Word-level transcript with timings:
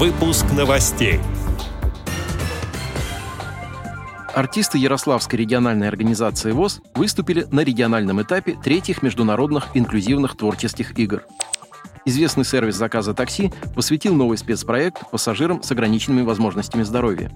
Выпуск 0.00 0.46
новостей. 0.56 1.20
Артисты 4.34 4.78
Ярославской 4.78 5.38
региональной 5.38 5.88
организации 5.88 6.52
ВОЗ 6.52 6.80
выступили 6.94 7.46
на 7.50 7.60
региональном 7.60 8.22
этапе 8.22 8.56
третьих 8.64 9.02
международных 9.02 9.68
инклюзивных 9.74 10.38
творческих 10.38 10.98
игр. 10.98 11.24
Известный 12.06 12.46
сервис 12.46 12.76
заказа 12.76 13.12
такси 13.12 13.52
посвятил 13.74 14.14
новый 14.14 14.38
спецпроект 14.38 15.10
пассажирам 15.10 15.62
с 15.62 15.70
ограниченными 15.70 16.22
возможностями 16.22 16.82
здоровья. 16.82 17.30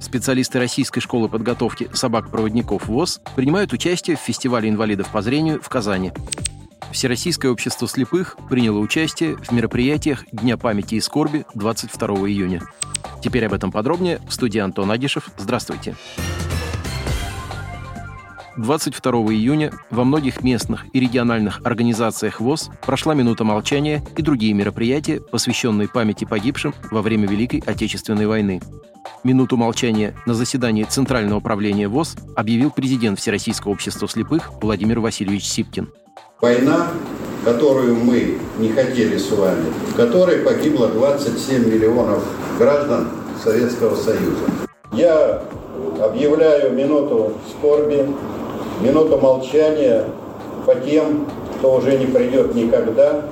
Специалисты 0.00 0.58
Российской 0.58 1.00
школы 1.00 1.28
подготовки 1.28 1.90
собак-проводников 1.92 2.88
ВОЗ 2.88 3.20
принимают 3.36 3.74
участие 3.74 4.16
в 4.16 4.20
фестивале 4.20 4.70
инвалидов 4.70 5.08
по 5.12 5.20
зрению 5.20 5.60
в 5.60 5.68
Казани. 5.68 6.12
Всероссийское 6.92 7.50
общество 7.50 7.86
слепых 7.86 8.36
приняло 8.48 8.78
участие 8.78 9.36
в 9.36 9.52
мероприятиях 9.52 10.24
Дня 10.32 10.56
памяти 10.56 10.96
и 10.96 11.00
скорби 11.00 11.44
22 11.54 12.08
июня. 12.28 12.62
Теперь 13.22 13.46
об 13.46 13.52
этом 13.52 13.70
подробнее 13.70 14.20
в 14.28 14.32
студии 14.32 14.58
Антон 14.58 14.90
Агишев. 14.90 15.30
Здравствуйте. 15.36 15.96
22 18.58 19.12
июня 19.34 19.70
во 19.90 20.04
многих 20.04 20.42
местных 20.42 20.86
и 20.92 20.98
региональных 20.98 21.60
организациях 21.64 22.40
ВОЗ 22.40 22.70
прошла 22.84 23.14
минута 23.14 23.44
молчания 23.44 24.04
и 24.16 24.22
другие 24.22 24.52
мероприятия, 24.52 25.20
посвященные 25.20 25.88
памяти 25.88 26.24
погибшим 26.24 26.74
во 26.90 27.00
время 27.00 27.28
Великой 27.28 27.62
Отечественной 27.64 28.26
войны. 28.26 28.60
Минуту 29.22 29.56
молчания 29.56 30.16
на 30.26 30.34
заседании 30.34 30.82
Центрального 30.84 31.38
управления 31.38 31.86
ВОЗ 31.88 32.16
объявил 32.36 32.72
президент 32.72 33.18
Всероссийского 33.20 33.72
общества 33.72 34.08
слепых 34.08 34.50
Владимир 34.60 34.98
Васильевич 34.98 35.44
Сипкин. 35.44 35.92
Война, 36.40 36.90
которую 37.44 37.96
мы 37.96 38.38
не 38.60 38.68
хотели 38.68 39.18
с 39.18 39.28
вами, 39.32 39.72
в 39.88 39.96
которой 39.96 40.36
погибло 40.36 40.86
27 40.86 41.66
миллионов 41.66 42.22
граждан 42.60 43.08
Советского 43.42 43.96
Союза. 43.96 44.44
Я 44.92 45.42
объявляю 46.00 46.72
минуту 46.74 47.32
скорби, 47.50 48.06
минуту 48.80 49.18
молчания 49.18 50.04
по 50.64 50.76
тем, 50.76 51.26
кто 51.58 51.74
уже 51.74 51.98
не 51.98 52.06
придет 52.06 52.54
никогда, 52.54 53.22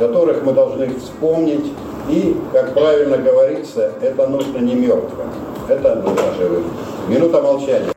которых 0.00 0.42
мы 0.42 0.52
должны 0.52 0.92
вспомнить. 0.98 1.72
И, 2.10 2.36
как 2.52 2.74
правильно 2.74 3.18
говорится, 3.18 3.92
это 4.02 4.26
нужно 4.26 4.58
не 4.58 4.74
мертвым, 4.74 5.28
это 5.68 5.94
нужно 5.94 6.34
живым. 6.36 6.64
Минута 7.06 7.40
молчания. 7.40 7.92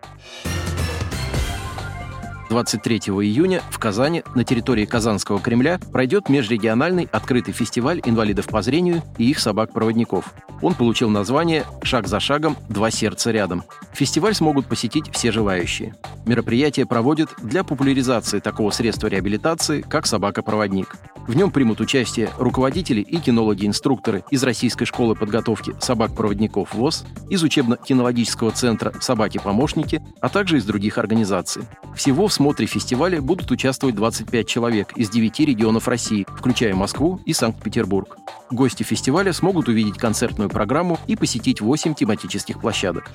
23 2.50 2.98
июня 2.98 3.62
в 3.72 3.80
Казани 3.80 4.24
на 4.36 4.44
территории 4.44 4.86
Казанского 4.86 5.40
Кремля 5.40 5.80
пройдет 5.92 6.30
межрегиональный 6.30 7.10
открытый 7.12 7.54
фестиваль 7.54 8.02
инвалидов 8.06 8.48
по 8.48 8.62
зрению 8.62 9.02
и 9.18 9.30
их 9.30 9.40
собак-проводников. 9.40 10.34
Он 10.62 10.74
получил 10.74 11.10
название 11.10 11.66
«Шаг 11.82 12.08
за 12.08 12.20
шагом. 12.20 12.56
Два 12.70 12.92
сердца 12.92 13.32
рядом». 13.32 13.64
Фестиваль 13.94 14.36
смогут 14.36 14.68
посетить 14.68 15.12
все 15.12 15.32
желающие. 15.32 15.96
Мероприятие 16.26 16.86
проводят 16.86 17.30
для 17.42 17.64
популяризации 17.64 18.40
такого 18.40 18.72
средства 18.72 19.08
реабилитации, 19.08 19.82
как 19.82 20.06
собака-проводник. 20.06 20.96
В 21.28 21.36
нем 21.36 21.50
примут 21.50 21.82
участие 21.82 22.30
руководители 22.38 23.02
и 23.02 23.18
кинологи-инструкторы 23.18 24.24
из 24.30 24.44
Российской 24.44 24.86
школы 24.86 25.16
подготовки 25.16 25.76
собак-проводников 25.80 26.74
ВОЗ, 26.76 27.04
из 27.30 27.42
учебно-кинологического 27.42 28.52
центра 28.52 28.94
«Собаки-помощники», 29.02 30.04
а 30.22 30.30
также 30.30 30.58
из 30.58 30.66
других 30.66 31.00
организаций. 31.00 31.64
Всего 31.96 32.28
в 32.28 32.34
смотре 32.34 32.68
фестиваля 32.68 33.22
будут 33.22 33.50
участвовать 33.50 33.96
25 33.96 34.48
человек 34.48 34.94
из 34.96 35.10
9 35.10 35.40
регионов 35.40 35.88
России, 35.88 36.28
включая 36.38 36.76
Москву 36.76 37.20
и 37.26 37.34
Санкт-Петербург. 37.34 38.18
Гости 38.52 38.84
фестиваля 38.84 39.34
смогут 39.34 39.68
увидеть 39.68 39.98
концертную 39.98 40.50
программу 40.50 41.00
и 41.08 41.16
посетить 41.16 41.60
8 41.60 41.96
тематических 41.96 42.62
площадок. 42.62 43.12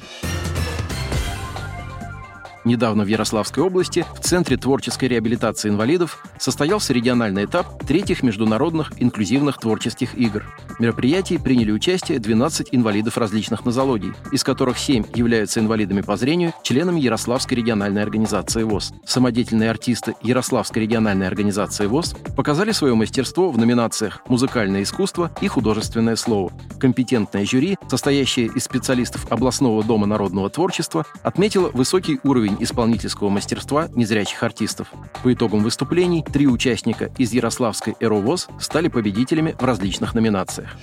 Недавно 2.65 3.05
в 3.05 3.07
Ярославской 3.07 3.63
области 3.63 4.05
в 4.15 4.21
Центре 4.21 4.57
творческой 4.57 5.09
реабилитации 5.09 5.71
инвалидов 5.71 6.23
состоялся 6.39 6.93
региональный 6.93 7.47
этап 7.47 7.85
третьих 7.87 8.23
международных 8.23 8.93
инклюзивных 8.99 9.59
творческих 9.59 10.15
игр. 10.15 10.45
В 10.69 10.81
мероприятии 10.81 11.37
приняли 11.37 11.71
участие 11.71 12.19
12 12.19 12.69
инвалидов 12.73 13.17
различных 13.17 13.65
нозологий, 13.65 14.13
из 14.33 14.45
которых 14.45 14.79
7 14.79 15.05
являются 15.15 15.61
инвалидами 15.61 16.03
по 16.03 16.17
зрению, 16.17 16.53
членами 16.63 17.01
Ярославской 17.01 17.57
региональной 17.57 18.03
организации 18.03 18.63
ВОЗ. 18.63 18.93
Самодеятельные 19.07 19.71
артисты 19.71 20.15
Ярославской 20.23 20.83
региональной 20.83 21.27
организации 21.27 21.87
ВОЗ 21.87 22.15
показали 22.37 22.73
свое 22.73 22.95
мастерство 22.95 23.51
в 23.51 23.59
номинациях 23.59 24.23
«Музыкальное 24.29 24.83
искусство» 24.83 25.31
и 25.41 25.49
«Художественное 25.49 26.17
слово». 26.17 26.53
Компетентное 26.79 27.47
жюри, 27.47 27.77
состоящее 27.89 28.47
из 28.47 28.65
специалистов 28.65 29.31
областного 29.31 29.83
дома 29.83 30.07
народного 30.07 30.51
творчества, 30.51 31.07
отметило 31.23 31.71
высокий 31.71 32.21
уровень 32.23 32.50
уровень 32.51 32.63
исполнительского 32.63 33.29
мастерства 33.29 33.89
незрячих 33.95 34.43
артистов. 34.43 34.93
По 35.23 35.33
итогам 35.33 35.63
выступлений 35.63 36.23
три 36.23 36.47
участника 36.47 37.11
из 37.19 37.33
Ярославской 37.33 37.95
«Эровоз» 38.01 38.49
стали 38.59 38.89
победителями 38.89 39.55
в 39.59 39.65
различных 39.65 40.15
номинациях. 40.15 40.77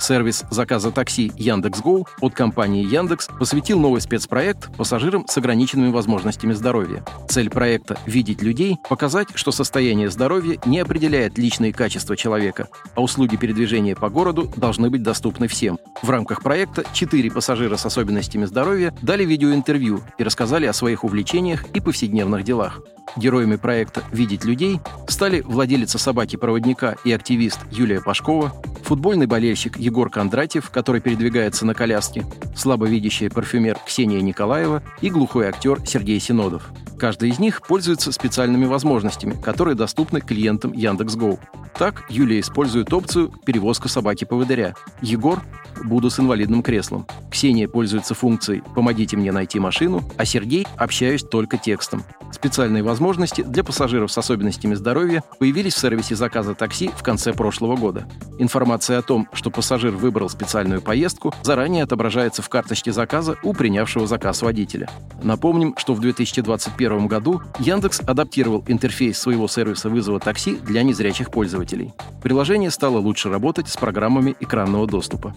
Сервис 0.00 0.44
заказа 0.50 0.90
такси 0.90 1.30
Яндекс.Го 1.36 2.06
от 2.20 2.34
компании 2.34 2.84
Яндекс 2.84 3.28
посвятил 3.38 3.78
новый 3.78 4.00
спецпроект 4.00 4.74
пассажирам 4.76 5.26
с 5.28 5.36
ограниченными 5.36 5.90
возможностями 5.90 6.52
здоровья. 6.54 7.04
Цель 7.28 7.50
проекта– 7.50 7.98
видеть 8.06 8.42
людей, 8.42 8.78
показать, 8.88 9.28
что 9.34 9.52
состояние 9.52 10.10
здоровья 10.10 10.58
не 10.64 10.78
определяет 10.80 11.38
личные 11.38 11.72
качества 11.72 12.16
человека, 12.16 12.68
а 12.94 13.02
услуги 13.02 13.36
передвижения 13.36 13.94
по 13.94 14.08
городу 14.08 14.50
должны 14.56 14.90
быть 14.90 15.02
доступны 15.02 15.48
всем. 15.48 15.78
В 16.02 16.08
рамках 16.08 16.42
проекта 16.42 16.84
четыре 16.92 17.30
пассажира 17.30 17.76
с 17.76 17.84
особенностями 17.84 18.46
здоровья 18.46 18.94
дали 19.02 19.24
видеоинтервью 19.24 20.02
и 20.18 20.24
рассказали 20.24 20.66
о 20.66 20.72
своих 20.72 21.04
увлечениях 21.04 21.64
и 21.74 21.80
повседневных 21.80 22.42
делах. 22.42 22.80
Героями 23.16 23.56
проекта 23.56 24.02
«Видеть 24.12 24.44
людей» 24.44 24.80
стали 25.08 25.40
владелица 25.40 25.98
собаки-проводника 25.98 26.96
и 27.04 27.12
активист 27.12 27.58
Юлия 27.70 28.00
Пашкова, 28.00 28.52
футбольный 28.90 29.26
болельщик 29.26 29.76
Егор 29.76 30.10
Кондратьев, 30.10 30.68
который 30.70 31.00
передвигается 31.00 31.64
на 31.64 31.74
коляске, 31.74 32.26
слабовидящая 32.56 33.30
парфюмер 33.30 33.78
Ксения 33.86 34.20
Николаева 34.20 34.82
и 35.00 35.10
глухой 35.10 35.46
актер 35.46 35.80
Сергей 35.86 36.18
Синодов. 36.18 36.72
Каждый 36.98 37.28
из 37.28 37.38
них 37.38 37.62
пользуется 37.62 38.10
специальными 38.10 38.64
возможностями, 38.64 39.40
которые 39.40 39.76
доступны 39.76 40.20
клиентам 40.20 40.72
Яндекс.Го. 40.72 41.38
Так, 41.78 42.02
Юлия 42.10 42.40
использует 42.40 42.92
опцию 42.92 43.32
«Перевозка 43.46 43.88
собаки-поводыря». 43.88 44.74
Егор 45.02 45.40
«Буду 45.84 46.10
с 46.10 46.18
инвалидным 46.18 46.64
креслом». 46.64 47.06
Ксения 47.30 47.68
пользуется 47.68 48.14
функцией 48.14 48.64
«Помогите 48.74 49.16
мне 49.16 49.30
найти 49.30 49.60
машину», 49.60 50.02
а 50.16 50.24
Сергей 50.24 50.66
«Общаюсь 50.76 51.22
только 51.22 51.58
текстом». 51.58 52.02
Специальные 52.32 52.82
возможности 52.82 53.42
для 53.42 53.64
пассажиров 53.64 54.12
с 54.12 54.18
особенностями 54.18 54.74
здоровья 54.74 55.22
появились 55.38 55.74
в 55.74 55.78
сервисе 55.78 56.14
заказа 56.14 56.54
такси 56.54 56.90
в 56.96 57.02
конце 57.02 57.32
прошлого 57.32 57.76
года. 57.76 58.06
Информация 58.38 58.98
о 58.98 59.02
том, 59.02 59.28
что 59.32 59.50
пассажир 59.50 59.90
выбрал 59.90 60.28
специальную 60.28 60.80
поездку, 60.80 61.34
заранее 61.42 61.84
отображается 61.84 62.42
в 62.42 62.48
карточке 62.48 62.92
заказа 62.92 63.36
у 63.42 63.52
принявшего 63.52 64.06
заказ 64.06 64.42
водителя. 64.42 64.88
Напомним, 65.22 65.74
что 65.76 65.94
в 65.94 66.00
2021 66.00 67.06
году 67.06 67.42
Яндекс 67.58 68.00
адаптировал 68.00 68.64
интерфейс 68.68 69.18
своего 69.18 69.48
сервиса 69.48 69.88
вызова 69.88 70.20
такси 70.20 70.56
для 70.56 70.82
незрячих 70.82 71.30
пользователей. 71.30 71.92
Приложение 72.22 72.70
стало 72.70 72.98
лучше 72.98 73.28
работать 73.28 73.68
с 73.68 73.76
программами 73.76 74.36
экранного 74.40 74.86
доступа. 74.86 75.34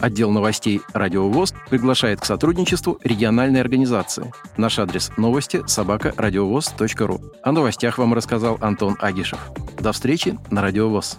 Отдел 0.00 0.30
новостей 0.30 0.80
«Радио 0.94 1.28
ВОЗ» 1.28 1.54
приглашает 1.68 2.20
к 2.20 2.24
сотрудничеству 2.24 2.98
региональной 3.04 3.60
организации. 3.60 4.32
Наш 4.56 4.78
адрес 4.78 5.10
новости– 5.16 5.62
собака 5.66 6.14
ру. 7.06 7.20
О 7.42 7.52
новостях 7.52 7.98
вам 7.98 8.14
рассказал 8.14 8.56
Антон 8.60 8.96
Агишев. 9.00 9.38
До 9.78 9.92
встречи 9.92 10.38
на 10.50 10.62
«Радио 10.62 10.88
ВОЗ». 10.88 11.18